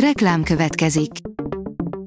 [0.00, 1.10] Reklám következik.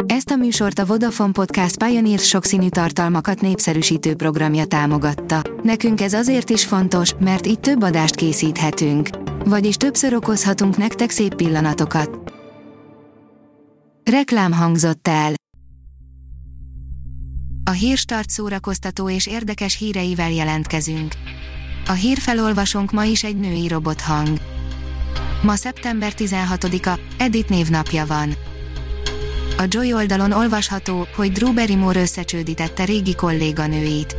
[0.06, 5.42] Ezt a műsort a Vodafone Podcast Pioneer sokszínű tartalmakat népszerűsítő programja támogatta.
[5.64, 9.10] Nekünk ez azért is fontos, mert így több adást készíthetünk.
[9.46, 12.34] Vagyis többször okozhatunk nektek szép pillanatokat.
[14.12, 15.34] Reklám hangzott el.
[17.64, 21.14] A hírstart szórakoztató és érdekes híreivel jelentkezünk.
[21.88, 24.59] A hírfelolvasónk ma is egy női robothang.
[25.42, 28.36] Ma szeptember 16-a, Edith névnapja van.
[29.58, 34.16] A Joy oldalon olvasható, hogy Drew Barrymore összecsődítette régi kolléganőit.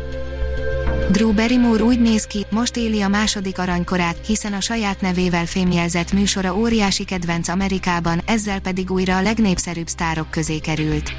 [1.11, 6.13] Drew Barrymore úgy néz ki, most éli a második aranykorát, hiszen a saját nevével fémjelzett
[6.13, 11.13] műsora óriási kedvenc Amerikában, ezzel pedig újra a legnépszerűbb sztárok közé került.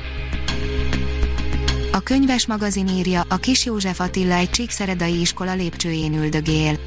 [1.92, 6.80] A könyves magazin írja, a kis József Attila egy csíkszeredai iskola lépcsőjén üldögél.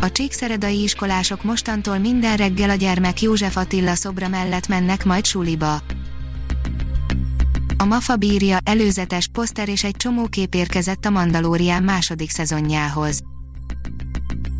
[0.00, 5.80] A csíkszeredai iskolások mostantól minden reggel a gyermek József Attila szobra mellett mennek majd suliba.
[7.76, 13.20] A Mafa bírja, előzetes poszter és egy csomó kép érkezett a Mandalórián második szezonjához.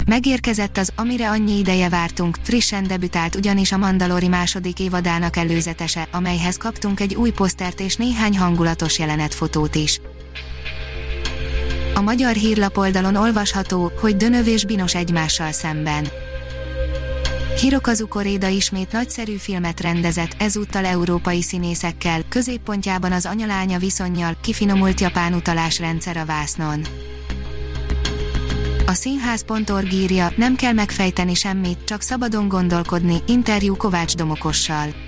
[0.06, 6.56] Megérkezett az, amire annyi ideje vártunk, frissen debütált ugyanis a Mandalori második évadának előzetese, amelyhez
[6.56, 10.00] kaptunk egy új posztert és néhány hangulatos jelenetfotót is.
[11.98, 16.08] A magyar hírlapoldalon olvasható, hogy Dönöv és Binos egymással szemben.
[17.60, 25.34] Hirokazu Koréda ismét nagyszerű filmet rendezett, ezúttal európai színészekkel, középpontjában az anyalánya viszonyjal, kifinomult japán
[25.34, 26.80] utalásrendszer a vásznon.
[28.86, 35.07] A színház.org írja, nem kell megfejteni semmit, csak szabadon gondolkodni, interjú Kovács Domokossal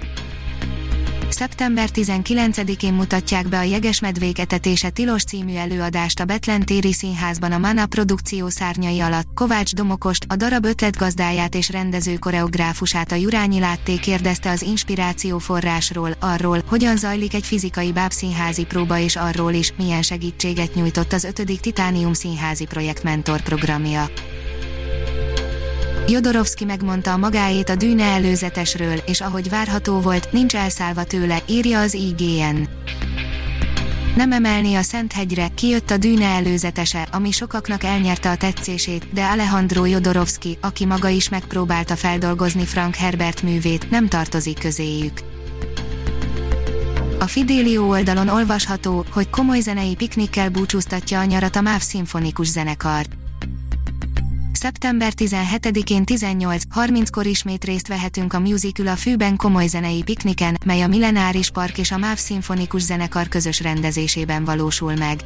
[1.41, 7.59] szeptember 19-én mutatják be a Jegesmedvék etetése tilos című előadást a Betlen téri színházban a
[7.59, 9.27] Mana produkció szárnyai alatt.
[9.35, 16.11] Kovács Domokost, a darab ötletgazdáját és rendező koreográfusát a Jurányi Látté kérdezte az inspiráció forrásról,
[16.19, 21.61] arról, hogyan zajlik egy fizikai bábszínházi próba és arról is, milyen segítséget nyújtott az 5.
[21.61, 24.11] Titánium színházi projekt mentor programja.
[26.11, 31.81] Jodorowsky megmondta a magáét a dűne előzetesről, és ahogy várható volt, nincs elszállva tőle, írja
[31.81, 32.69] az IGN.
[34.17, 39.25] Nem emelni a Szent hegyre, kijött a dűne előzetese, ami sokaknak elnyerte a tetszését, de
[39.25, 45.21] Alejandro Jodorowsky, aki maga is megpróbálta feldolgozni Frank Herbert művét, nem tartozik közéjük.
[47.19, 53.07] A Fidelio oldalon olvasható, hogy komoly zenei piknikkel búcsúztatja a nyarat a MÁV szimfonikus zenekar
[54.61, 60.87] szeptember 17-én 18.30-kor ismét részt vehetünk a Musical a Fűben komoly zenei pikniken, mely a
[60.87, 65.21] Millenáris Park és a MÁV Szimfonikus Zenekar közös rendezésében valósul meg.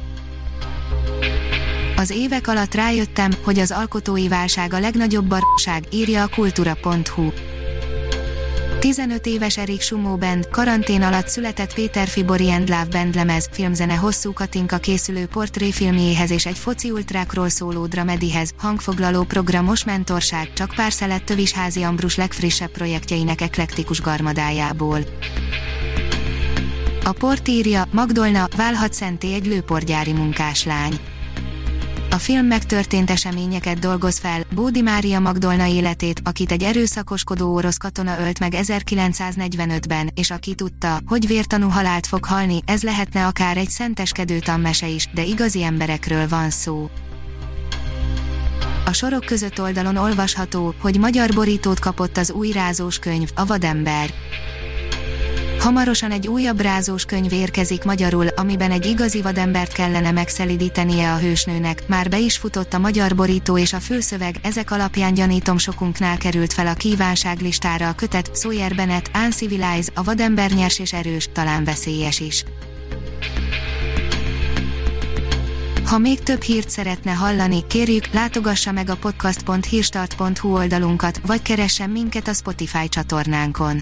[1.95, 7.31] Az évek alatt rájöttem, hogy az alkotói válság a legnagyobb barság, írja a kultura.hu.
[8.85, 13.95] 15 éves Erik Sumó Band, karantén alatt született Péter Fibori and Love Band lemez, filmzene
[13.95, 20.91] hosszú Katinka készülő portréfilmjéhez és egy foci ultrákról szóló dramedihez, hangfoglaló programos mentorság, csak pár
[20.91, 24.99] szelet Tövis Házi Ambrus legfrissebb projektjeinek eklektikus garmadájából.
[27.03, 30.99] A port írja, Magdolna, válhat szenté egy lőporgyári munkáslány
[32.15, 38.19] a film megtörtént eseményeket dolgoz fel, Bódi Mária Magdolna életét, akit egy erőszakoskodó orosz katona
[38.19, 43.69] ölt meg 1945-ben, és aki tudta, hogy vértanú halált fog halni, ez lehetne akár egy
[43.69, 46.89] szenteskedő tanmese is, de igazi emberekről van szó.
[48.85, 54.09] A sorok között oldalon olvasható, hogy magyar borítót kapott az új rázós könyv, a Vadember.
[55.65, 61.87] Hamarosan egy újabb rázós könyv érkezik magyarul, amiben egy igazi vadembert kellene megszelidítenie a hősnőnek.
[61.87, 66.53] Már be is futott a magyar borító és a fülszöveg, ezek alapján gyanítom sokunknál került
[66.53, 72.19] fel a kívánságlistára a kötet Sawyer Bennett, Uncivilize, a vadember nyers és erős, talán veszélyes
[72.19, 72.43] is.
[75.85, 82.27] Ha még több hírt szeretne hallani, kérjük, látogassa meg a podcast.hírstart.hu oldalunkat, vagy keressen minket
[82.27, 83.81] a Spotify csatornánkon